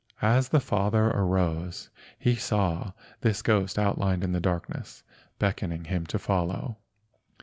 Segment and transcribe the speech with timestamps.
[0.23, 5.03] As the father arose he saw this ghost outlined in the darkness,
[5.37, 6.77] beckoning him to follow.